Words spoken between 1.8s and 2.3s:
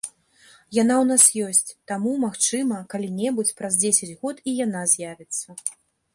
таму,